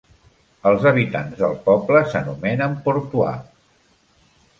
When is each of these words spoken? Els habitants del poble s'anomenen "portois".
Els 0.69 0.85
habitants 0.91 1.35
del 1.41 1.53
poble 1.67 2.01
s'anomenen 2.13 2.73
"portois". 2.87 3.45